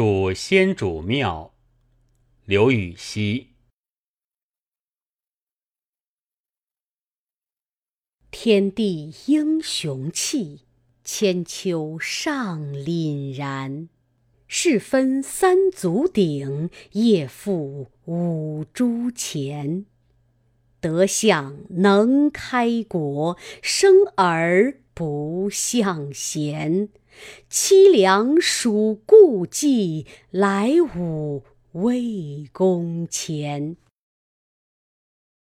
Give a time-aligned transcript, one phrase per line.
[0.00, 1.52] 蜀先主庙，
[2.44, 3.48] 刘禹锡。
[8.30, 10.60] 天地英雄气，
[11.02, 13.88] 千秋尚凛然。
[14.46, 19.84] 世分三足鼎，业付五铢钱。
[20.78, 26.88] 德相能开国，生而不向贤。
[27.50, 33.76] 凄凉属故伎，来舞魏公前。